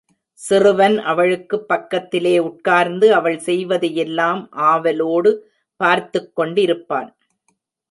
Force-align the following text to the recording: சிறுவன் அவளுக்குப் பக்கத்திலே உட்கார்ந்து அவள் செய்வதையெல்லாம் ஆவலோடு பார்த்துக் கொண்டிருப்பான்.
சிறுவன் 0.33 0.99
அவளுக்குப் 0.99 1.67
பக்கத்திலே 1.67 2.39
உட்கார்ந்து 2.39 3.13
அவள் 3.13 3.37
செய்வதையெல்லாம் 3.37 4.47
ஆவலோடு 4.51 5.51
பார்த்துக் 5.75 6.39
கொண்டிருப்பான். 6.39 7.13